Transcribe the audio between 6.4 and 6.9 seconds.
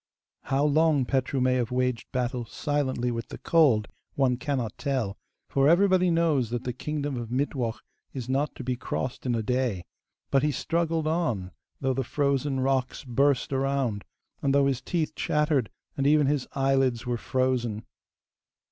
that the